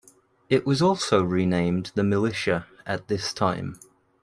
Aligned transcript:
It 0.49 0.65
was 0.65 0.81
also 0.81 1.21
renamed 1.21 1.91
the 1.93 2.03
"Militia" 2.03 2.65
at 2.87 3.07
this 3.07 3.31
time. 3.35 3.77